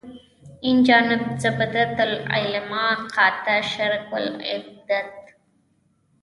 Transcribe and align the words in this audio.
اینجانب 0.61 1.37
زبدة 1.39 2.03
العلما 2.03 2.95
قاطع 2.95 3.61
شرک 3.61 4.13
و 4.13 4.15
البدعت. 4.15 5.25